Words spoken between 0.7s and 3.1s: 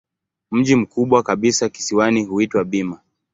mkubwa kabisa kisiwani huitwa Bima.